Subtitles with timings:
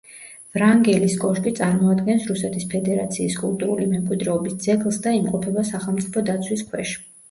[0.57, 7.03] ვრანგელის კოშკი წარმოადგენს რუსეთის ფედერაციის კულტურული მემკვიდრეობის ძეგლს და იმყოფება სახელმწიფო დაცვის ქვეშ.